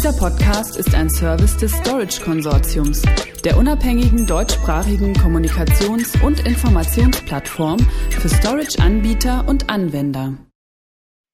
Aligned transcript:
Dieser 0.00 0.16
Podcast 0.16 0.78
ist 0.78 0.94
ein 0.94 1.10
Service 1.10 1.58
des 1.58 1.72
Storage 1.72 2.22
Konsortiums, 2.22 3.02
der 3.44 3.58
unabhängigen 3.58 4.26
deutschsprachigen 4.26 5.12
Kommunikations- 5.12 6.18
und 6.24 6.40
Informationsplattform 6.46 7.78
für 8.08 8.30
Storage-Anbieter 8.30 9.46
und 9.46 9.68
Anwender. 9.68 10.38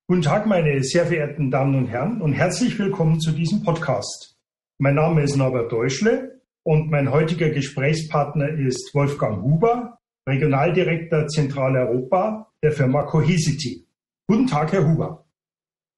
Guten 0.08 0.22
Tag, 0.22 0.46
meine 0.46 0.82
sehr 0.82 1.06
verehrten 1.06 1.48
Damen 1.52 1.76
und 1.76 1.86
Herren, 1.86 2.20
und 2.20 2.32
herzlich 2.32 2.76
willkommen 2.76 3.20
zu 3.20 3.30
diesem 3.30 3.62
Podcast. 3.62 4.36
Mein 4.80 4.96
Name 4.96 5.22
ist 5.22 5.36
Norbert 5.36 5.70
Deutschle 5.70 6.40
und 6.64 6.90
mein 6.90 7.12
heutiger 7.12 7.50
Gesprächspartner 7.50 8.48
ist 8.48 8.92
Wolfgang 8.96 9.44
Huber, 9.44 10.00
Regionaldirektor 10.28 11.28
Zentraleuropa 11.28 12.50
der 12.64 12.72
Firma 12.72 13.04
Cohesity. 13.04 13.86
Guten 14.26 14.48
Tag, 14.48 14.72
Herr 14.72 14.88
Huber. 14.88 15.24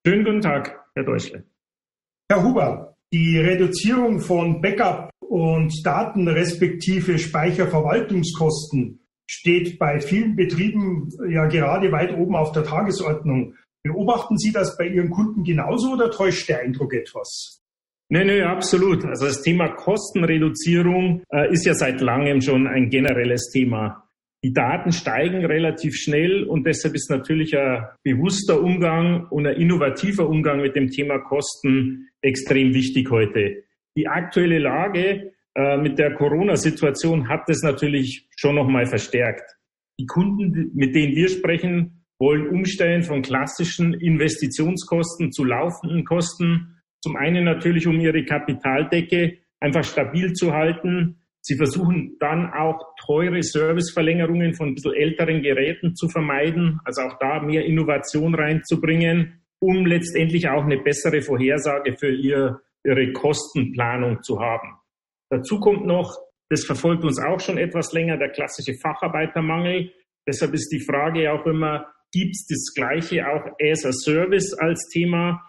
Schönen 0.07 0.27
guten 0.27 0.43
Tag, 0.43 0.85
Herr 0.95 1.05
Deutschle. 1.05 1.48
Herr 2.31 2.45
Huber, 2.45 2.95
die 3.11 3.39
Reduzierung 3.39 4.21
von 4.21 4.61
Backup 4.61 5.09
und 5.21 5.73
Daten 5.83 6.29
respektive 6.29 7.19
Speicherverwaltungskosten 7.19 9.01
steht 9.27 9.79
bei 9.79 9.99
vielen 10.01 10.37
Betrieben 10.37 11.09
ja 11.31 11.47
gerade 11.47 11.91
weit 11.91 12.15
oben 12.15 12.37
auf 12.37 12.53
der 12.53 12.65
Tagesordnung. 12.65 13.55
Beobachten 13.83 14.37
Sie 14.37 14.53
das 14.53 14.77
bei 14.77 14.89
Ihren 14.89 15.09
Kunden 15.09 15.43
genauso 15.43 15.95
oder 15.95 16.11
täuscht 16.11 16.51
der 16.51 16.61
Eindruck 16.61 16.93
etwas? 16.93 17.63
Nee, 18.11 18.25
nee, 18.25 18.43
absolut. 18.43 19.07
Also 19.07 19.25
das 19.25 19.41
Thema 19.41 19.71
Kostenreduzierung 19.71 21.23
äh, 21.31 21.51
ist 21.51 21.65
ja 21.65 21.73
seit 21.73 22.03
langem 22.03 22.43
schon 22.43 22.67
ein 22.67 22.91
generelles 22.91 23.49
Thema. 23.51 24.08
Die 24.45 24.53
Daten 24.53 24.93
steigen 24.93 25.45
relativ 25.45 25.97
schnell 25.97 26.45
und 26.45 26.65
deshalb 26.65 26.95
ist 26.95 27.11
natürlich 27.11 27.59
ein 27.59 27.87
bewusster 28.05 28.63
Umgang 28.63 29.27
und 29.31 29.47
ein 29.47 29.57
innovativer 29.57 30.29
Umgang 30.29 30.61
mit 30.61 30.77
dem 30.77 30.91
Thema 30.91 31.19
Kosten 31.19 32.09
extrem 32.23 32.73
wichtig 32.73 33.11
heute. 33.11 33.65
Die 33.97 34.07
aktuelle 34.07 34.61
Lage 34.61 35.33
äh, 35.57 35.77
mit 35.77 35.99
der 35.99 36.15
Corona-Situation 36.15 37.29
hat 37.29 37.49
das 37.49 37.63
natürlich 37.63 38.29
schon 38.37 38.55
nochmal 38.55 38.87
verstärkt. 38.87 39.57
Die 39.99 40.07
Kunden, 40.07 40.71
mit 40.73 40.95
denen 40.95 41.17
wir 41.17 41.29
sprechen, 41.29 42.05
wollen 42.21 42.49
umstellen 42.49 43.03
von 43.03 43.23
klassischen 43.23 43.95
Investitionskosten 43.95 45.33
zu 45.33 45.45
laufenden 45.45 46.05
Kosten. 46.05 46.81
Zum 47.03 47.17
einen 47.17 47.45
natürlich, 47.45 47.89
um 47.89 47.99
ihre 47.99 48.25
Kapitaldecke 48.25 49.39
einfach 49.59 49.83
stabil 49.83 50.33
zu 50.33 50.53
halten, 50.53 51.18
Sie 51.41 51.57
versuchen 51.57 52.17
dann 52.19 52.53
auch 52.53 52.95
teure 53.05 53.43
Serviceverlängerungen 53.43 54.55
von 54.55 54.69
ein 54.69 54.75
bisschen 54.75 54.95
älteren 54.95 55.43
Geräten 55.43 55.95
zu 55.95 56.09
vermeiden, 56.09 56.81
also 56.85 57.03
auch 57.03 57.19
da 57.19 57.41
mehr 57.41 57.65
Innovation 57.65 58.35
reinzubringen, 58.35 59.43
um 59.61 59.87
letztendlich 59.87 60.49
auch 60.49 60.65
eine 60.65 60.79
bessere 60.79 61.23
Vorhersage 61.23 61.97
für 61.97 62.11
ihr, 62.11 62.61
ihre 62.85 63.13
Kostenplanung 63.13 64.23
zu 64.23 64.41
haben. 64.41 64.79
Dazu 65.31 65.59
kommt 65.61 65.87
noch, 65.87 66.19
das 66.51 66.65
verfolgt 66.65 67.05
uns 67.05 67.21
auch 67.21 67.41
schon 67.41 67.59
etwas 67.59 67.93
länger, 67.93 68.17
der 68.17 68.31
klassische 68.31 68.75
Facharbeitermangel. 68.81 69.93
Deshalb 70.27 70.55
ist 70.55 70.71
die 70.71 70.81
Frage 70.81 71.33
auch 71.33 71.45
immer, 71.47 71.87
gibt 72.13 72.35
es 72.35 72.47
das 72.47 72.75
Gleiche 72.75 73.27
auch 73.29 73.45
as 73.61 73.85
a 73.85 73.93
Service 73.93 74.55
als 74.55 74.89
Thema? 74.89 75.43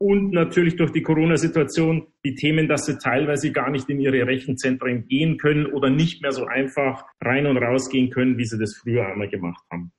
Und 0.00 0.32
natürlich 0.32 0.76
durch 0.76 0.92
die 0.92 1.02
Corona-Situation 1.02 2.06
die 2.24 2.34
Themen, 2.34 2.68
dass 2.68 2.86
sie 2.86 2.96
teilweise 2.96 3.52
gar 3.52 3.70
nicht 3.70 3.88
in 3.90 4.00
ihre 4.00 4.26
Rechenzentren 4.26 5.06
gehen 5.06 5.36
können 5.36 5.66
oder 5.66 5.90
nicht 5.90 6.22
mehr 6.22 6.32
so 6.32 6.46
einfach 6.46 7.04
rein 7.20 7.46
und 7.46 7.58
raus 7.58 7.90
gehen 7.90 8.10
können, 8.10 8.38
wie 8.38 8.46
sie 8.46 8.58
das 8.58 8.76
früher 8.76 9.06
einmal 9.06 9.28
gemacht 9.28 9.62
haben. 9.70 9.92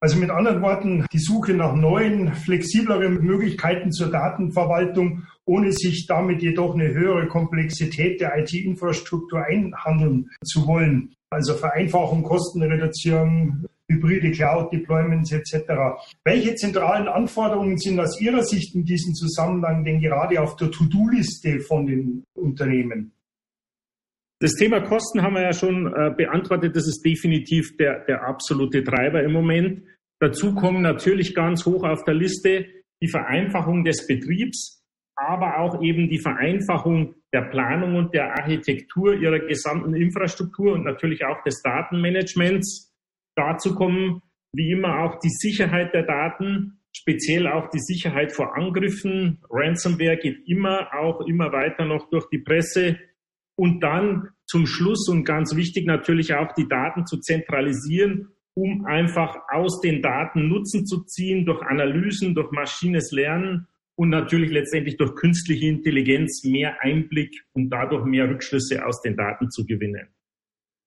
Also 0.00 0.18
mit 0.18 0.30
anderen 0.30 0.60
Worten, 0.60 1.06
die 1.12 1.18
Suche 1.18 1.54
nach 1.54 1.74
neuen, 1.74 2.34
flexibleren 2.34 3.24
Möglichkeiten 3.24 3.90
zur 3.92 4.10
Datenverwaltung, 4.10 5.22
ohne 5.46 5.72
sich 5.72 6.06
damit 6.06 6.42
jedoch 6.42 6.74
eine 6.74 6.92
höhere 6.92 7.28
Komplexität 7.28 8.20
der 8.20 8.36
IT-Infrastruktur 8.36 9.44
einhandeln 9.44 10.28
zu 10.44 10.66
wollen. 10.66 11.14
Also 11.30 11.54
Vereinfachung, 11.54 12.22
Kostenreduzierung, 12.22 13.64
hybride 13.94 14.30
Cloud-Deployments 14.30 15.32
etc. 15.32 15.72
Welche 16.24 16.54
zentralen 16.54 17.08
Anforderungen 17.08 17.78
sind 17.78 17.98
aus 18.00 18.20
Ihrer 18.20 18.42
Sicht 18.42 18.74
in 18.74 18.84
diesem 18.84 19.14
Zusammenhang 19.14 19.84
denn 19.84 20.00
gerade 20.00 20.40
auf 20.40 20.56
der 20.56 20.70
To-Do-Liste 20.70 21.60
von 21.60 21.86
den 21.86 22.24
Unternehmen? 22.34 23.12
Das 24.40 24.52
Thema 24.54 24.80
Kosten 24.80 25.22
haben 25.22 25.34
wir 25.34 25.42
ja 25.42 25.52
schon 25.52 25.86
äh, 25.86 26.10
beantwortet. 26.14 26.76
Das 26.76 26.86
ist 26.86 27.02
definitiv 27.02 27.76
der, 27.76 28.04
der 28.04 28.26
absolute 28.26 28.84
Treiber 28.84 29.22
im 29.22 29.32
Moment. 29.32 29.82
Dazu 30.20 30.54
kommen 30.54 30.82
natürlich 30.82 31.34
ganz 31.34 31.64
hoch 31.64 31.84
auf 31.84 32.04
der 32.04 32.14
Liste 32.14 32.66
die 33.02 33.08
Vereinfachung 33.08 33.84
des 33.84 34.06
Betriebs, 34.06 34.82
aber 35.16 35.58
auch 35.58 35.82
eben 35.82 36.08
die 36.08 36.18
Vereinfachung 36.18 37.14
der 37.32 37.42
Planung 37.42 37.96
und 37.96 38.14
der 38.14 38.32
Architektur 38.32 39.14
ihrer 39.14 39.40
gesamten 39.40 39.94
Infrastruktur 39.94 40.72
und 40.72 40.84
natürlich 40.84 41.24
auch 41.24 41.42
des 41.42 41.62
Datenmanagements. 41.62 42.93
Dazu 43.36 43.74
kommen 43.74 44.22
wie 44.52 44.70
immer 44.70 45.00
auch 45.00 45.18
die 45.18 45.30
Sicherheit 45.30 45.92
der 45.94 46.04
Daten, 46.04 46.78
speziell 46.92 47.48
auch 47.48 47.68
die 47.70 47.80
Sicherheit 47.80 48.32
vor 48.32 48.56
Angriffen. 48.56 49.40
Ransomware 49.50 50.16
geht 50.16 50.46
immer 50.46 50.88
auch 50.94 51.20
immer 51.26 51.52
weiter 51.52 51.84
noch 51.84 52.08
durch 52.10 52.28
die 52.30 52.38
Presse. 52.38 52.98
Und 53.56 53.80
dann 53.80 54.28
zum 54.46 54.66
Schluss 54.66 55.08
und 55.08 55.24
ganz 55.24 55.54
wichtig 55.56 55.86
natürlich 55.86 56.34
auch 56.34 56.52
die 56.54 56.68
Daten 56.68 57.06
zu 57.06 57.18
zentralisieren, 57.18 58.28
um 58.54 58.84
einfach 58.84 59.36
aus 59.50 59.80
den 59.80 60.02
Daten 60.02 60.48
Nutzen 60.48 60.86
zu 60.86 61.04
ziehen 61.04 61.44
durch 61.44 61.62
Analysen, 61.62 62.34
durch 62.34 62.50
maschines 62.52 63.10
Lernen 63.10 63.66
und 63.96 64.10
natürlich 64.10 64.50
letztendlich 64.50 64.96
durch 64.96 65.14
künstliche 65.14 65.66
Intelligenz 65.66 66.44
mehr 66.44 66.80
Einblick 66.80 67.44
und 67.52 67.70
dadurch 67.70 68.04
mehr 68.04 68.28
Rückschlüsse 68.28 68.84
aus 68.84 69.02
den 69.02 69.16
Daten 69.16 69.50
zu 69.50 69.64
gewinnen. 69.66 70.13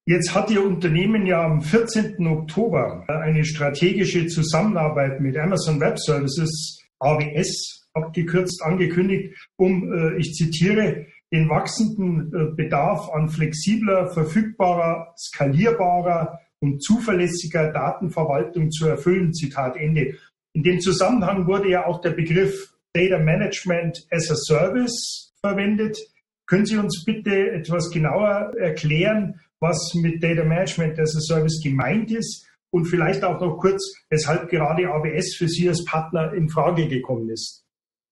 Jetzt 0.09 0.34
hat 0.34 0.50
Ihr 0.50 0.66
Unternehmen 0.66 1.25
ja 1.25 1.44
am 1.44 1.59
14. 1.59 2.25
Oktober 2.28 3.03
eine 3.09 3.44
strategische 3.44 4.25
Zusammenarbeit 4.28 5.19
mit 5.19 5.38
Amazon 5.38 5.81
Web 5.81 6.00
Services, 6.00 6.81
AWS, 7.00 7.90
abgekürzt 7.91 8.63
angekündigt, 8.63 9.35
um, 9.57 9.91
äh, 9.91 10.16
ich 10.16 10.31
zitiere, 10.31 11.07
den 11.34 11.50
wachsenden 11.50 12.31
äh, 12.34 12.56
Bedarf 12.56 13.09
an 13.09 13.28
flexibler, 13.28 14.07
verfügbarer, 14.07 15.13
skalierbarer 15.17 16.40
und 16.62 16.81
zuverlässiger 16.81 17.73
Datenverwaltung 17.73 18.72
zu 18.72 18.88
erfüllen. 18.88 19.34
Zitat 19.34 19.75
Ende. 19.75 20.13
In 20.53 20.63
dem 20.63 20.79
Zusammenhang 20.79 21.47
wurde 21.47 21.69
ja 21.69 21.85
auch 21.85 22.00
der 22.00 22.12
Begriff 22.12 22.73
Data 22.94 23.19
Management 23.19 24.07
as 24.09 24.31
a 24.31 24.35
Service 24.35 25.34
verwendet. 25.41 25.97
Können 26.46 26.66
Sie 26.66 26.78
uns 26.78 27.03
bitte 27.03 27.51
etwas 27.51 27.91
genauer 27.91 28.53
erklären, 28.57 29.41
was 29.59 29.94
mit 29.95 30.22
Data 30.23 30.44
Management 30.44 31.00
as 31.00 31.16
a 31.16 31.19
Service 31.19 31.62
gemeint 31.63 32.12
ist 32.12 32.47
und 32.72 32.85
vielleicht 32.85 33.23
auch 33.23 33.40
noch 33.40 33.57
kurz, 33.57 33.81
weshalb 34.09 34.50
gerade 34.50 34.90
AWS 34.90 35.35
für 35.35 35.47
Sie 35.47 35.68
als 35.68 35.84
Partner 35.85 36.34
in 36.34 36.50
Frage 36.50 36.88
gekommen 36.88 37.29
ist. 37.29 37.66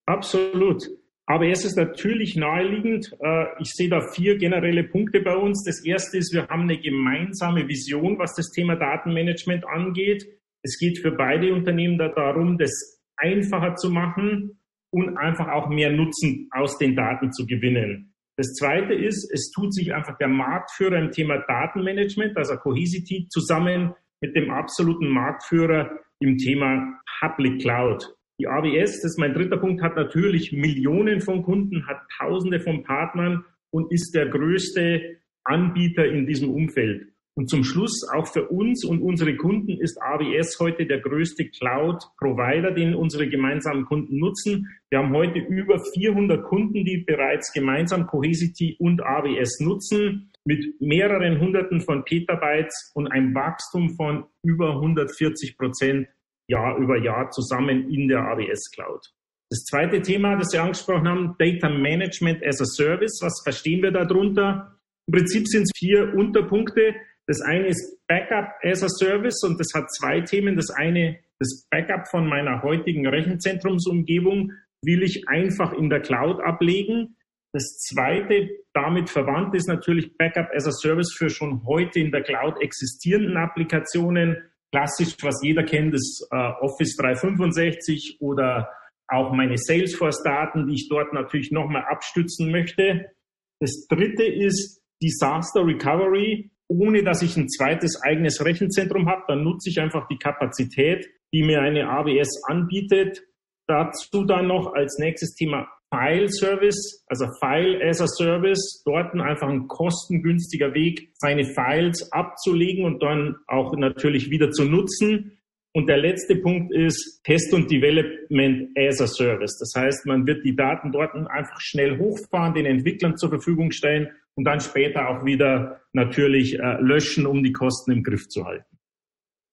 Absolut. 0.06 0.88
AWS 1.28 1.66
ist 1.66 1.78
natürlich 1.78 2.36
naheliegend. 2.36 3.12
Äh, 3.20 3.46
ich 3.60 3.72
sehe 3.74 3.90
da 3.90 4.00
vier 4.14 4.38
generelle 4.38 4.84
Punkte 4.84 5.22
bei 5.22 5.36
uns. 5.36 5.64
Das 5.64 5.84
erste 5.84 6.18
ist, 6.18 6.34
wir 6.34 6.48
haben 6.48 6.64
eine 6.64 6.80
gemeinsame 6.80 7.68
Vision, 7.68 8.20
was 8.20 8.36
das 8.36 8.52
Thema 8.52 8.76
Datenmanagement 8.76 9.66
angeht. 9.68 10.26
Es 10.62 10.78
geht 10.78 11.00
für 11.00 11.12
beide 11.12 11.54
Unternehmen 11.54 11.98
darum, 11.98 12.58
das 12.58 13.02
einfacher 13.18 13.76
zu 13.76 13.90
machen 13.90 14.60
und 14.92 15.18
einfach 15.18 15.48
auch 15.48 15.70
mehr 15.70 15.92
Nutzen 15.92 16.48
aus 16.52 16.78
den 16.78 16.96
Daten 16.96 17.32
zu 17.32 17.46
gewinnen. 17.46 18.15
Das 18.38 18.54
zweite 18.54 18.94
ist, 18.94 19.32
es 19.32 19.52
tut 19.52 19.74
sich 19.74 19.94
einfach 19.94 20.18
der 20.18 20.28
Marktführer 20.28 21.00
im 21.00 21.12
Thema 21.12 21.38
Datenmanagement, 21.38 22.36
also 22.38 22.56
Cohesity, 22.58 23.28
zusammen 23.30 23.94
mit 24.22 24.36
dem 24.36 24.52
absoluten 24.52 25.08
Marktführer 25.08 25.92
im 26.20 26.38
Thema 26.38 27.00
Public 27.20 27.62
Cloud. 27.62 28.14
Die 28.40 28.48
AWS, 28.48 29.02
das 29.02 29.12
ist 29.12 29.20
mein 29.20 29.34
dritter 29.34 29.58
Punkt, 29.58 29.82
hat 29.82 29.96
natürlich 29.96 30.52
Millionen 30.52 31.22
von 31.22 31.44
Kunden, 31.44 31.88
hat 31.88 32.02
Tausende 32.18 32.60
von 32.60 32.84
Partnern 32.84 33.46
und 33.72 33.92
ist 33.92 34.14
der 34.14 34.28
größte 34.28 35.18
Anbieter 35.46 36.06
in 36.06 36.26
diesem 36.26 36.50
Umfeld. 36.50 37.15
Und 37.38 37.50
zum 37.50 37.66
Schluss, 37.66 38.08
auch 38.14 38.28
für 38.28 38.48
uns 38.48 38.86
und 38.86 39.02
unsere 39.02 39.36
Kunden 39.36 39.78
ist 39.82 40.02
AWS 40.02 40.58
heute 40.62 40.86
der 40.86 41.02
größte 41.02 41.50
Cloud-Provider, 41.50 42.72
den 42.72 42.96
unsere 42.96 43.28
gemeinsamen 43.28 43.84
Kunden 43.84 44.20
nutzen. 44.20 44.70
Wir 44.90 45.00
haben 45.00 45.14
heute 45.14 45.40
über 45.40 45.84
400 45.94 46.46
Kunden, 46.46 46.86
die 46.86 47.00
bereits 47.00 47.52
gemeinsam 47.52 48.08
Cohesity 48.08 48.78
und 48.80 49.04
AWS 49.04 49.60
nutzen, 49.60 50.32
mit 50.46 50.80
mehreren 50.80 51.42
Hunderten 51.42 51.82
von 51.82 52.06
Petabytes 52.06 52.92
und 52.94 53.08
einem 53.08 53.36
Wachstum 53.36 53.90
von 53.96 54.26
über 54.42 54.76
140 54.76 55.58
Prozent 55.58 56.08
Jahr 56.48 56.78
über 56.78 56.98
Jahr 57.04 57.32
zusammen 57.32 57.90
in 57.92 58.08
der 58.08 58.20
AWS 58.20 58.72
Cloud. 58.72 59.12
Das 59.50 59.64
zweite 59.66 60.02
Thema, 60.02 60.38
das 60.38 60.50
Sie 60.52 60.58
angesprochen 60.58 61.08
haben, 61.08 61.36
Data 61.38 61.70
Management 61.70 62.46
as 62.46 62.62
a 62.62 62.66
Service. 62.66 63.20
Was 63.22 63.42
verstehen 63.44 63.82
wir 63.82 63.92
darunter? 63.92 64.80
Im 65.08 65.14
Prinzip 65.14 65.48
sind 65.48 65.64
es 65.64 65.72
vier 65.76 66.14
Unterpunkte. 66.16 66.96
Das 67.28 67.42
eine 67.42 67.68
ist 67.68 67.98
Backup 68.08 68.54
as 68.64 68.84
a 68.84 68.90
Service 68.90 69.44
und 69.44 69.60
das 69.60 69.74
hat 69.74 69.92
zwei 69.92 70.22
Themen. 70.22 70.56
Das 70.56 70.70
eine, 70.70 71.20
das 71.40 71.68
Backup 71.72 72.08
von 72.08 72.28
meiner 72.28 72.62
heutigen 72.62 73.08
Rechenzentrumsumgebung. 73.08 74.52
will 74.84 75.02
ich 75.02 75.28
einfach 75.28 75.74
in 75.74 75.90
der 75.90 76.02
Cloud 76.02 76.42
ablegen. 76.42 77.18
Das 77.54 77.78
zweite, 77.78 78.50
damit 78.74 79.10
verwandt 79.10 79.56
ist 79.56 79.68
natürlich 79.68 80.16
Backup 80.18 80.50
as 80.54 80.68
a 80.68 80.72
Service 80.72 81.14
für 81.18 81.30
schon 81.30 81.66
heute 81.66 82.00
in 82.00 82.12
der 82.12 82.22
Cloud 82.22 82.62
existierenden 82.62 83.38
Applikationen. 83.38 84.38
Klassisch, 84.72 85.16
was 85.22 85.42
jeder 85.42 85.64
kennt, 85.64 85.96
ist 85.96 86.28
äh, 86.32 86.36
Office 86.36 86.96
365 86.98 88.18
oder 88.20 88.70
auch 89.08 89.32
meine 89.32 89.58
Salesforce-Daten, 89.58 90.68
die 90.68 90.76
ich 90.76 90.90
dort 90.90 91.14
natürlich 91.14 91.52
nochmal 91.52 91.86
abstützen 91.90 92.52
möchte. 92.52 93.12
Das 93.60 93.88
dritte 93.88 94.26
ist 94.26 94.82
Disaster 95.02 95.66
Recovery. 95.66 96.52
Ohne 96.68 97.04
dass 97.04 97.22
ich 97.22 97.38
ein 97.38 97.50
zweites 97.50 98.02
eigenes 98.02 98.44
Rechenzentrum 98.44 99.08
habe, 99.08 99.24
dann 99.28 99.44
nutze 99.44 99.70
ich 99.70 99.80
einfach 99.80 100.08
die 100.08 100.18
Kapazität, 100.18 101.08
die 101.34 101.44
mir 101.44 101.62
eine 101.62 101.90
AWS 101.90 102.44
anbietet. 102.48 103.24
Dazu 103.68 104.26
dann 104.26 104.48
noch 104.48 104.74
als 104.74 104.98
nächstes 105.00 105.36
Thema 105.36 105.68
File 105.94 106.30
Service, 106.30 107.04
also 107.08 107.28
File 107.40 107.82
as 107.82 108.02
a 108.02 108.08
Service, 108.08 108.84
dort 108.86 109.14
einfach 109.14 109.48
ein 109.48 109.68
kostengünstiger 109.68 110.74
Weg, 110.74 111.12
seine 111.16 111.46
Files 111.46 112.12
abzulegen 112.12 112.86
und 112.86 113.02
dann 113.02 113.36
auch 113.48 113.76
natürlich 113.78 114.30
wieder 114.30 114.52
zu 114.52 114.66
nutzen. 114.66 115.38
Und 115.76 115.90
der 115.90 115.98
letzte 115.98 116.38
Punkt 116.38 116.74
ist 116.74 117.20
Test 117.26 117.54
und 117.54 117.70
Development 117.70 118.70
as 118.78 119.02
a 119.02 119.08
Service. 119.08 119.58
Das 119.60 119.74
heißt, 119.76 120.06
man 120.06 120.26
wird 120.26 120.46
die 120.46 120.56
Daten 120.56 120.94
dort 120.94 121.14
einfach 121.14 121.60
schnell 121.60 122.00
hochfahren, 122.00 122.54
den 122.54 122.66
Entwicklern 122.66 123.18
zur 123.18 123.28
Verfügung 123.28 123.72
stellen 123.72 124.08
und 124.36 124.46
dann 124.46 124.62
später 124.62 125.10
auch 125.10 125.26
wieder 125.26 125.82
natürlich 125.92 126.58
äh, 126.58 126.78
löschen, 126.80 127.26
um 127.26 127.44
die 127.44 127.52
Kosten 127.52 127.92
im 127.92 128.04
Griff 128.04 128.30
zu 128.30 128.46
halten. 128.46 128.78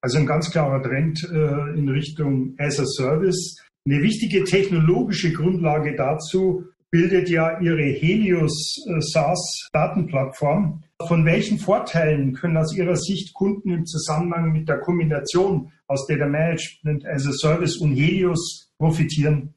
Also 0.01 0.19
ein 0.19 0.27
ganz 0.27 0.53
klarer 0.53 0.81
Trend 0.81 1.29
äh, 1.29 1.77
in 1.77 1.89
Richtung 1.89 2.55
as 2.57 2.79
a 2.79 2.85
Service. 2.87 3.61
Eine 3.85 4.01
wichtige 4.01 4.45
technologische 4.45 5.33
Grundlage 5.33 5.97
dazu 5.97 6.67
bildet 6.93 7.31
ja 7.31 7.59
Ihre 7.59 7.83
Helios 7.83 8.77
äh, 8.87 9.01
SaaS 9.01 9.69
Datenplattform. 9.73 10.85
Von 11.09 11.25
welchen 11.25 11.59
Vorteilen 11.59 12.35
können 12.35 12.59
aus 12.59 12.77
Ihrer 12.77 12.95
Sicht 12.95 13.35
Kunden 13.35 13.73
im 13.73 13.87
Zusammenhang 13.87 14.53
mit 14.53 14.69
der 14.69 14.79
Kombination 14.79 15.73
aus 15.93 16.07
Data 16.07 16.27
Management 16.27 17.07
as 17.07 17.27
a 17.27 17.33
Service 17.33 17.77
und 17.77 17.95
Helios 17.95 18.73
profitieren? 18.79 19.55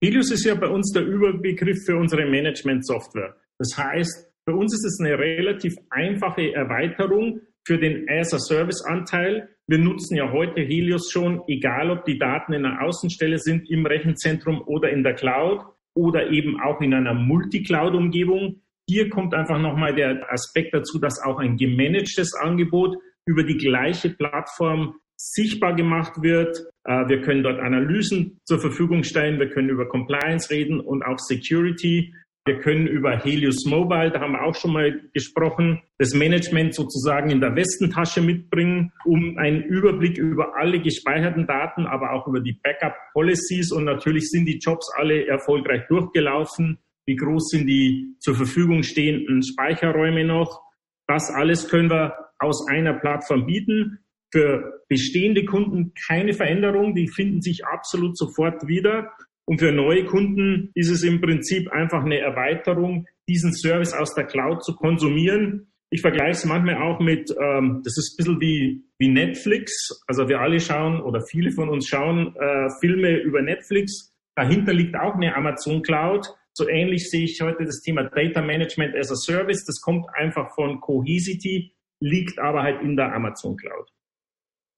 Helios 0.00 0.30
ist 0.30 0.44
ja 0.44 0.54
bei 0.54 0.68
uns 0.68 0.92
der 0.92 1.04
Überbegriff 1.04 1.84
für 1.84 1.96
unsere 1.96 2.26
Management-Software. 2.26 3.34
Das 3.58 3.76
heißt, 3.76 4.30
für 4.44 4.54
uns 4.54 4.72
ist 4.74 4.84
es 4.84 5.00
eine 5.00 5.18
relativ 5.18 5.74
einfache 5.90 6.54
Erweiterung 6.54 7.40
für 7.66 7.78
den 7.78 8.06
As-a-Service-Anteil. 8.08 9.48
Wir 9.66 9.78
nutzen 9.78 10.16
ja 10.16 10.30
heute 10.30 10.60
Helios 10.60 11.10
schon, 11.10 11.42
egal 11.48 11.90
ob 11.90 12.04
die 12.04 12.18
Daten 12.18 12.52
in 12.52 12.66
einer 12.66 12.82
Außenstelle 12.82 13.38
sind, 13.38 13.68
im 13.70 13.86
Rechenzentrum 13.86 14.62
oder 14.66 14.90
in 14.90 15.02
der 15.02 15.14
Cloud 15.14 15.64
oder 15.94 16.30
eben 16.30 16.60
auch 16.60 16.80
in 16.80 16.92
einer 16.92 17.14
Multi-Cloud-Umgebung. 17.14 18.60
Hier 18.86 19.08
kommt 19.08 19.32
einfach 19.32 19.58
nochmal 19.58 19.94
der 19.94 20.30
Aspekt 20.30 20.74
dazu, 20.74 20.98
dass 20.98 21.22
auch 21.22 21.38
ein 21.38 21.56
gemanagtes 21.56 22.34
Angebot 22.34 22.98
über 23.24 23.42
die 23.42 23.56
gleiche 23.56 24.10
Plattform 24.10 24.96
sichtbar 25.16 25.74
gemacht 25.74 26.22
wird. 26.22 26.58
Äh, 26.84 27.08
wir 27.08 27.20
können 27.22 27.42
dort 27.42 27.60
Analysen 27.60 28.40
zur 28.44 28.60
Verfügung 28.60 29.02
stellen. 29.02 29.38
Wir 29.38 29.48
können 29.48 29.68
über 29.68 29.88
Compliance 29.88 30.50
reden 30.50 30.80
und 30.80 31.02
auch 31.04 31.18
Security. 31.18 32.14
Wir 32.46 32.60
können 32.60 32.86
über 32.86 33.16
Helios 33.16 33.64
Mobile, 33.64 34.10
da 34.10 34.20
haben 34.20 34.32
wir 34.32 34.42
auch 34.42 34.54
schon 34.54 34.74
mal 34.74 35.00
gesprochen, 35.14 35.80
das 35.96 36.12
Management 36.12 36.74
sozusagen 36.74 37.30
in 37.30 37.40
der 37.40 37.56
Westentasche 37.56 38.20
mitbringen, 38.20 38.92
um 39.06 39.38
einen 39.38 39.62
Überblick 39.62 40.18
über 40.18 40.54
alle 40.54 40.78
gespeicherten 40.78 41.46
Daten, 41.46 41.86
aber 41.86 42.12
auch 42.12 42.28
über 42.28 42.40
die 42.40 42.52
Backup 42.62 42.92
Policies 43.14 43.72
und 43.72 43.84
natürlich 43.84 44.28
sind 44.28 44.44
die 44.44 44.58
Jobs 44.58 44.92
alle 44.94 45.26
erfolgreich 45.26 45.86
durchgelaufen. 45.88 46.78
Wie 47.06 47.16
groß 47.16 47.48
sind 47.48 47.66
die 47.66 48.14
zur 48.18 48.34
Verfügung 48.34 48.82
stehenden 48.82 49.42
Speicherräume 49.42 50.26
noch? 50.26 50.60
Das 51.06 51.30
alles 51.30 51.70
können 51.70 51.88
wir 51.88 52.14
aus 52.38 52.68
einer 52.68 52.92
Plattform 52.92 53.46
bieten. 53.46 54.03
Für 54.34 54.82
bestehende 54.88 55.44
Kunden 55.44 55.92
keine 56.08 56.32
Veränderung, 56.32 56.96
die 56.96 57.06
finden 57.06 57.40
sich 57.40 57.64
absolut 57.64 58.18
sofort 58.18 58.66
wieder. 58.66 59.12
Und 59.44 59.60
für 59.60 59.70
neue 59.70 60.04
Kunden 60.06 60.72
ist 60.74 60.90
es 60.90 61.04
im 61.04 61.20
Prinzip 61.20 61.70
einfach 61.70 62.02
eine 62.02 62.18
Erweiterung, 62.18 63.06
diesen 63.28 63.52
Service 63.52 63.92
aus 63.92 64.12
der 64.16 64.24
Cloud 64.24 64.64
zu 64.64 64.74
konsumieren. 64.74 65.68
Ich 65.88 66.00
vergleiche 66.00 66.32
es 66.32 66.44
manchmal 66.46 66.78
auch 66.82 66.98
mit, 66.98 67.32
ähm, 67.40 67.82
das 67.84 67.96
ist 67.96 68.14
ein 68.14 68.16
bisschen 68.16 68.40
wie, 68.40 68.84
wie 68.98 69.08
Netflix. 69.08 70.02
Also 70.08 70.28
wir 70.28 70.40
alle 70.40 70.58
schauen 70.58 71.00
oder 71.00 71.20
viele 71.20 71.52
von 71.52 71.68
uns 71.68 71.86
schauen 71.86 72.34
äh, 72.34 72.70
Filme 72.80 73.18
über 73.18 73.40
Netflix. 73.40 74.12
Dahinter 74.34 74.72
liegt 74.72 74.96
auch 74.96 75.14
eine 75.14 75.36
Amazon 75.36 75.80
Cloud. 75.82 76.26
So 76.54 76.68
ähnlich 76.68 77.08
sehe 77.08 77.22
ich 77.22 77.40
heute 77.40 77.66
das 77.66 77.82
Thema 77.82 78.02
Data 78.02 78.42
Management 78.42 78.96
as 78.96 79.12
a 79.12 79.14
Service. 79.14 79.64
Das 79.64 79.80
kommt 79.80 80.06
einfach 80.12 80.52
von 80.56 80.80
Cohesity, 80.80 81.72
liegt 82.00 82.40
aber 82.40 82.64
halt 82.64 82.82
in 82.82 82.96
der 82.96 83.14
Amazon 83.14 83.56
Cloud. 83.56 83.93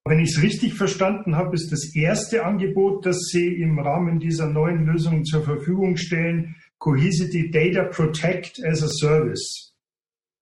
Wenn 0.09 0.21
ich 0.21 0.37
es 0.37 0.43
richtig 0.43 0.75
verstanden 0.75 1.35
habe, 1.35 1.57
ist 1.57 1.73
das 1.73 1.93
erste 1.97 2.45
Angebot, 2.45 3.05
das 3.05 3.19
Sie 3.33 3.61
im 3.61 3.81
Rahmen 3.81 4.21
dieser 4.21 4.47
neuen 4.47 4.87
Lösung 4.87 5.25
zur 5.25 5.43
Verfügung 5.43 5.97
stellen, 5.97 6.55
Cohesity 6.79 7.51
Data 7.51 7.89
Protect 7.89 8.65
as 8.65 8.85
a 8.85 8.89
Service. 8.89 9.75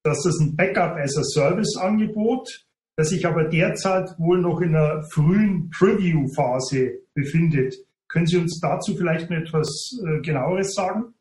Das 0.02 0.26
ist 0.26 0.38
ein 0.38 0.54
Backup 0.54 0.98
as 0.98 1.16
a 1.16 1.24
Service 1.24 1.78
Angebot, 1.78 2.66
das 2.98 3.08
sich 3.08 3.26
aber 3.26 3.44
derzeit 3.44 4.10
wohl 4.18 4.42
noch 4.42 4.60
in 4.60 4.76
einer 4.76 5.02
frühen 5.04 5.70
Preview-Phase 5.70 6.98
befindet. 7.14 7.74
Können 8.08 8.26
Sie 8.26 8.36
uns 8.36 8.60
dazu 8.60 8.94
vielleicht 8.94 9.30
noch 9.30 9.38
etwas 9.38 9.98
äh, 10.06 10.20
genaueres 10.20 10.74
sagen? 10.74 11.14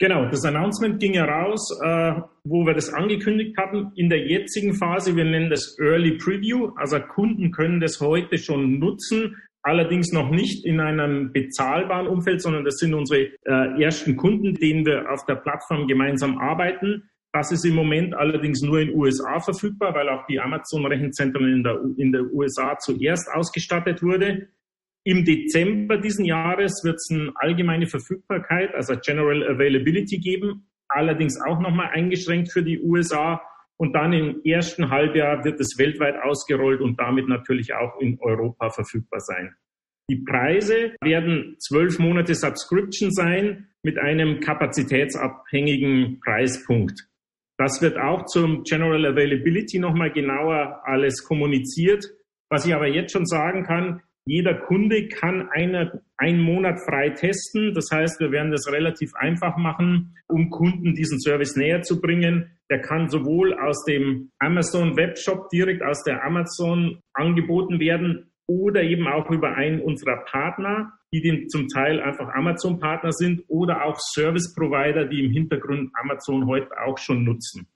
Genau, 0.00 0.24
das 0.24 0.46
Announcement 0.46 0.98
ging 0.98 1.12
ja 1.12 1.26
raus, 1.26 1.78
äh, 1.84 2.14
wo 2.44 2.64
wir 2.64 2.72
das 2.72 2.90
angekündigt 2.90 3.54
hatten. 3.58 3.92
In 3.96 4.08
der 4.08 4.26
jetzigen 4.26 4.72
Phase, 4.72 5.14
wir 5.14 5.26
nennen 5.26 5.50
das 5.50 5.76
Early 5.78 6.16
Preview, 6.16 6.72
also 6.76 6.98
Kunden 7.00 7.50
können 7.52 7.80
das 7.80 8.00
heute 8.00 8.38
schon 8.38 8.78
nutzen, 8.78 9.36
allerdings 9.62 10.10
noch 10.10 10.30
nicht 10.30 10.64
in 10.64 10.80
einem 10.80 11.32
bezahlbaren 11.34 12.06
Umfeld, 12.06 12.40
sondern 12.40 12.64
das 12.64 12.76
sind 12.76 12.94
unsere 12.94 13.28
äh, 13.44 13.82
ersten 13.82 14.16
Kunden, 14.16 14.54
denen 14.54 14.86
wir 14.86 15.10
auf 15.12 15.26
der 15.26 15.34
Plattform 15.34 15.86
gemeinsam 15.86 16.38
arbeiten. 16.38 17.10
Das 17.34 17.52
ist 17.52 17.66
im 17.66 17.74
Moment 17.74 18.14
allerdings 18.14 18.62
nur 18.62 18.80
in 18.80 18.94
USA 18.94 19.38
verfügbar, 19.38 19.94
weil 19.94 20.08
auch 20.08 20.24
die 20.26 20.40
Amazon-Rechenzentren 20.40 21.52
in 21.52 21.62
der, 21.62 21.78
in 21.98 22.10
der 22.10 22.22
USA 22.32 22.78
zuerst 22.78 23.30
ausgestattet 23.34 24.02
wurde. 24.02 24.48
Im 25.04 25.24
Dezember 25.24 25.96
diesen 25.96 26.26
Jahres 26.26 26.82
wird 26.84 26.96
es 26.96 27.08
eine 27.10 27.32
allgemeine 27.36 27.86
Verfügbarkeit, 27.86 28.74
also 28.74 28.94
General 29.02 29.42
Availability 29.48 30.18
geben, 30.18 30.68
allerdings 30.88 31.40
auch 31.40 31.58
nochmal 31.58 31.90
eingeschränkt 31.92 32.52
für 32.52 32.62
die 32.62 32.80
USA. 32.80 33.40
Und 33.78 33.94
dann 33.94 34.12
im 34.12 34.42
ersten 34.44 34.90
Halbjahr 34.90 35.42
wird 35.42 35.58
es 35.58 35.78
weltweit 35.78 36.16
ausgerollt 36.22 36.82
und 36.82 37.00
damit 37.00 37.28
natürlich 37.28 37.72
auch 37.72 37.98
in 37.98 38.18
Europa 38.20 38.68
verfügbar 38.68 39.20
sein. 39.20 39.54
Die 40.10 40.22
Preise 40.22 40.96
werden 41.00 41.56
zwölf 41.60 41.98
Monate 41.98 42.34
Subscription 42.34 43.10
sein 43.10 43.68
mit 43.82 43.96
einem 43.98 44.40
kapazitätsabhängigen 44.40 46.20
Preispunkt. 46.20 47.08
Das 47.56 47.80
wird 47.80 47.96
auch 47.96 48.26
zum 48.26 48.64
General 48.64 49.06
Availability 49.06 49.78
nochmal 49.78 50.10
genauer 50.10 50.82
alles 50.84 51.24
kommuniziert. 51.24 52.04
Was 52.50 52.66
ich 52.66 52.74
aber 52.74 52.88
jetzt 52.88 53.12
schon 53.12 53.24
sagen 53.24 53.64
kann, 53.64 54.02
jeder 54.26 54.54
Kunde 54.54 55.08
kann 55.08 55.48
eine, 55.50 56.02
einen 56.16 56.40
Monat 56.40 56.78
frei 56.86 57.10
testen. 57.10 57.74
Das 57.74 57.88
heißt, 57.92 58.20
wir 58.20 58.30
werden 58.30 58.52
das 58.52 58.70
relativ 58.70 59.12
einfach 59.14 59.56
machen, 59.56 60.16
um 60.28 60.50
Kunden 60.50 60.94
diesen 60.94 61.20
Service 61.20 61.56
näher 61.56 61.82
zu 61.82 62.00
bringen. 62.00 62.50
Der 62.70 62.80
kann 62.80 63.08
sowohl 63.08 63.54
aus 63.54 63.84
dem 63.84 64.30
Amazon 64.38 64.96
Webshop 64.96 65.48
direkt 65.48 65.82
aus 65.82 66.02
der 66.04 66.24
Amazon 66.24 67.00
angeboten 67.14 67.80
werden 67.80 68.30
oder 68.46 68.82
eben 68.82 69.06
auch 69.06 69.30
über 69.30 69.54
einen 69.54 69.80
unserer 69.80 70.24
Partner, 70.24 70.92
die 71.12 71.22
den 71.22 71.48
zum 71.48 71.68
Teil 71.68 72.00
einfach 72.00 72.28
Amazon-Partner 72.34 73.12
sind 73.12 73.42
oder 73.48 73.84
auch 73.84 73.96
Service-Provider, 73.98 75.06
die 75.06 75.24
im 75.24 75.32
Hintergrund 75.32 75.90
Amazon 75.94 76.46
heute 76.46 76.70
auch 76.84 76.98
schon 76.98 77.24
nutzen. 77.24 77.68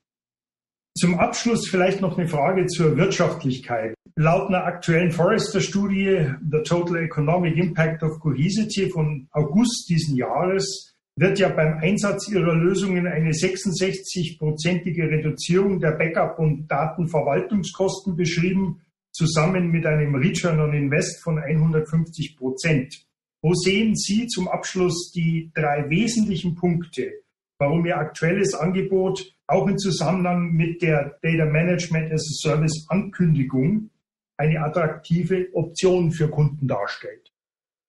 Zum 1.04 1.18
Abschluss 1.18 1.68
vielleicht 1.68 2.00
noch 2.00 2.16
eine 2.16 2.26
Frage 2.26 2.64
zur 2.64 2.96
Wirtschaftlichkeit. 2.96 3.94
Laut 4.16 4.49
einer 4.49 4.64
aktuellen 4.64 5.12
Forrester-Studie, 5.12 6.30
The 6.50 6.62
Total 6.64 6.96
Economic 7.04 7.58
Impact 7.58 8.02
of 8.02 8.18
Cohesity 8.20 8.88
von 8.88 9.28
August 9.32 9.87
diesen 9.90 10.16
Jahres, 10.16 10.94
wird 11.16 11.38
ja 11.38 11.50
beim 11.50 11.76
Einsatz 11.82 12.30
ihrer 12.30 12.54
Lösungen 12.54 13.06
eine 13.06 13.32
66-prozentige 13.32 15.11
Reduzierung 15.11 15.78
der 15.78 15.90
Backup- 15.90 16.38
und 16.38 16.68
Datenverwaltungskosten 16.68 18.16
beschrieben, 18.16 18.80
zusammen 19.12 19.70
mit 19.70 19.84
einem 19.84 20.14
Return 20.14 20.58
on 20.58 20.73
Invest 20.73 21.23
von 21.23 21.38
150 21.38 22.34
Prozent. 22.38 23.04
Wo 23.42 23.52
sehen 23.52 23.94
Sie 23.94 24.26
zum 24.26 24.49
Abschluss 24.49 25.12
die 25.12 25.50
drei 25.54 25.84
wesentlichen 25.90 26.54
Punkte, 26.54 27.12
warum 27.58 27.84
Ihr 27.87 27.96
aktuelles 27.96 28.54
Angebot 28.54 29.34
auch 29.46 29.66
im 29.66 29.78
Zusammenhang 29.78 30.52
mit 30.52 30.82
der 30.82 31.18
Data 31.23 31.44
Management 31.44 32.12
as 32.12 32.23
a 32.23 32.49
Service 32.49 32.87
Ankündigung 32.88 33.90
eine 34.37 34.61
attraktive 34.61 35.49
Option 35.52 36.11
für 36.11 36.28
Kunden 36.28 36.66
darstellt. 36.66 37.32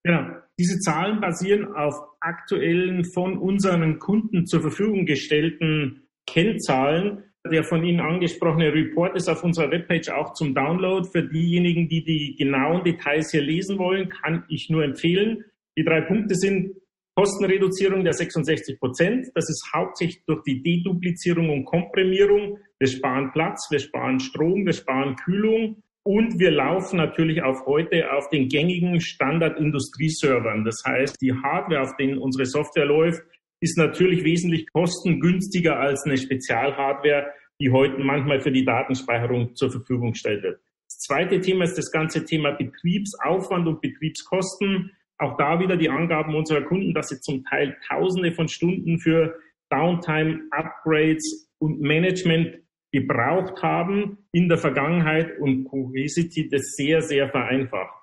Genau. 0.04 0.36
Diese 0.60 0.80
Zahlen 0.80 1.20
basieren 1.20 1.74
auf 1.74 1.96
aktuellen 2.20 3.04
von 3.14 3.38
unseren 3.38 4.00
Kunden 4.00 4.46
zur 4.46 4.62
Verfügung 4.62 5.06
gestellten 5.06 6.08
Kennzahlen. 6.28 7.24
Der 7.52 7.64
von 7.64 7.84
Ihnen 7.84 8.00
angesprochene 8.00 8.74
Report 8.74 9.16
ist 9.16 9.28
auf 9.28 9.44
unserer 9.44 9.70
Webpage 9.72 10.10
auch 10.10 10.34
zum 10.34 10.56
Download. 10.56 11.08
Für 11.12 11.24
diejenigen, 11.24 11.90
die 11.90 12.04
die 12.04 12.36
genauen 12.38 12.84
Details 12.84 13.32
hier 13.32 13.42
lesen 13.42 13.78
wollen, 13.78 14.10
kann 14.10 14.46
ich 14.48 14.70
nur 14.70 14.84
empfehlen. 14.84 15.44
Die 15.78 15.84
drei 15.84 16.02
Punkte 16.02 16.36
sind 16.36 16.76
Kostenreduzierung 17.16 18.04
der 18.04 18.14
66 18.14 18.80
Prozent. 18.80 19.28
Das 19.36 19.50
ist 19.50 19.70
hauptsächlich 19.74 20.24
durch 20.26 20.44
die 20.44 20.62
Deduplizierung 20.62 21.50
und 21.50 21.66
Komprimierung. 21.66 22.60
Wir 22.78 22.88
sparen 22.88 23.32
Platz, 23.32 23.68
wir 23.72 23.80
sparen 23.80 24.20
Strom, 24.20 24.66
wir 24.66 24.74
sparen 24.74 25.16
Kühlung 25.16 25.82
und 26.04 26.38
wir 26.40 26.52
laufen 26.52 26.98
natürlich 26.98 27.42
auf 27.42 27.66
heute 27.66 28.12
auf 28.12 28.30
den 28.30 28.50
gängigen 28.50 29.00
Standard-Industrieservern. 29.00 30.66
Das 30.66 30.84
heißt, 30.86 31.22
die 31.22 31.34
Hardware, 31.34 31.82
auf 31.82 31.96
denen 31.98 32.18
unsere 32.18 32.46
Software 32.46 32.86
läuft, 32.86 33.24
ist 33.62 33.78
natürlich 33.78 34.24
wesentlich 34.24 34.72
kostengünstiger 34.72 35.80
als 35.80 36.04
eine 36.06 36.18
Spezialhardware, 36.18 37.28
die 37.60 37.72
heute 37.72 37.98
manchmal 38.04 38.42
für 38.42 38.52
die 38.52 38.66
Datenspeicherung 38.66 39.56
zur 39.56 39.72
Verfügung 39.72 40.12
gestellt 40.12 40.44
wird. 40.44 40.60
Das 40.84 41.00
zweite 41.00 41.40
Thema 41.40 41.64
ist 41.64 41.78
das 41.78 41.92
ganze 41.92 42.26
Thema 42.26 42.52
Betriebsaufwand 42.52 43.68
und 43.68 43.82
Betriebskosten. 43.82 44.92
Auch 45.18 45.38
da 45.38 45.60
wieder 45.60 45.78
die 45.78 45.90
Angaben 45.90 46.36
unserer 46.36 46.62
Kunden, 46.62 46.94
dass 46.94 47.10
sie 47.10 47.20
zum 47.20 47.44
Teil 47.46 47.78
Tausende 47.88 48.32
von 48.34 48.48
Stunden 48.48 49.00
für 49.00 49.36
Downtime, 49.70 50.42
Upgrades 50.52 51.50
und 51.60 51.82
Management 51.82 52.60
gebraucht 52.92 53.62
haben 53.62 54.18
in 54.32 54.48
der 54.48 54.58
Vergangenheit 54.58 55.40
und 55.40 55.66
Cohesity 55.66 56.50
das 56.50 56.62
sehr, 56.76 57.02
sehr 57.02 57.30
vereinfacht. 57.30 57.94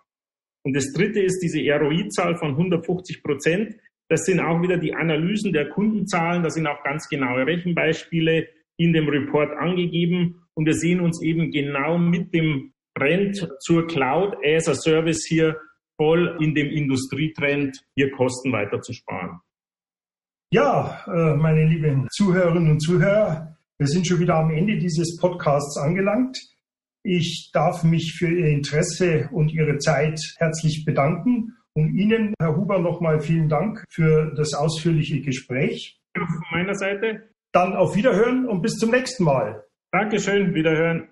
Und 0.65 0.77
das 0.77 0.93
dritte 0.93 1.21
ist 1.21 1.41
diese 1.41 1.61
ROI-Zahl 1.61 2.37
von 2.37 2.51
150 2.51 3.23
Prozent. 3.23 3.75
Das 4.09 4.25
sind 4.25 4.41
auch 4.41 4.61
wieder 4.63 4.77
die 4.77 4.95
Analysen 4.95 5.53
der 5.53 5.69
Kundenzahlen. 5.71 6.43
Da 6.43 6.51
sind 6.51 6.67
auch 6.67 6.83
ganz 6.85 7.09
genaue 7.09 7.47
Rechenbeispiele 7.47 8.49
in 8.77 8.93
dem 8.93 9.09
Report 9.09 9.51
angegeben. 9.53 10.43
Und 10.55 10.67
wir 10.67 10.75
sehen 10.75 11.01
uns 11.01 11.23
eben 11.23 11.51
genau 11.51 11.99
mit 11.99 12.33
dem 12.35 12.73
Trend 12.97 13.49
zur 13.61 13.87
Cloud 13.87 14.37
as 14.45 14.69
a 14.69 14.75
Service 14.75 15.25
hier 15.27 15.57
voll 16.03 16.37
in 16.41 16.53
dem 16.53 16.69
Industrietrend, 16.69 17.85
hier 17.95 18.11
Kosten 18.11 18.51
weiter 18.51 18.81
zu 18.81 18.93
sparen. 18.93 19.41
Ja, 20.53 21.05
äh, 21.07 21.37
meine 21.37 21.65
lieben 21.65 22.09
Zuhörerinnen 22.11 22.73
und 22.73 22.81
Zuhörer, 22.81 23.57
wir 23.79 23.87
sind 23.87 24.07
schon 24.07 24.19
wieder 24.19 24.35
am 24.35 24.51
Ende 24.51 24.79
dieses 24.79 25.17
Podcasts 25.17 25.79
angelangt. 25.79 26.37
Ich 27.05 27.51
darf 27.53 27.85
mich 27.85 28.15
für 28.19 28.29
Ihr 28.29 28.49
Interesse 28.49 29.29
und 29.33 29.53
Ihre 29.53 29.79
Zeit 29.79 30.19
herzlich 30.39 30.85
bedanken. 30.85 31.57
Und 31.75 31.97
Ihnen, 31.97 32.35
Herr 32.41 32.57
Huber, 32.57 32.81
nochmal 32.81 33.21
vielen 33.21 33.49
Dank 33.49 33.85
für 33.89 34.35
das 34.35 34.55
ausführliche 34.55 35.21
Gespräch. 35.21 36.01
Von 36.15 36.43
meiner 36.51 36.75
Seite. 36.75 37.29
Dann 37.53 37.75
auf 37.75 37.95
Wiederhören 37.95 38.49
und 38.49 38.61
bis 38.61 38.77
zum 38.77 38.91
nächsten 38.91 39.25
Mal. 39.25 39.65
Dankeschön, 39.93 40.55
Wiederhören. 40.55 41.12